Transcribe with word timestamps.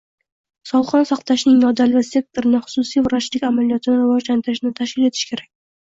Sog‘liqni 0.69 1.01
saqlashning 1.09 1.59
nodavlat 1.65 2.07
sektorini, 2.09 2.61
xususiy 2.69 3.05
vrachlik 3.09 3.45
amaliyotini 3.51 4.01
rivojlantirishni 4.03 4.73
tashkil 4.81 5.11
etish 5.11 5.29
kerak. 5.35 5.51